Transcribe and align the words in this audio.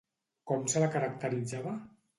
Com 0.51 0.65
se 0.73 0.83
la 0.85 0.89
caracteritzava? 0.97 1.81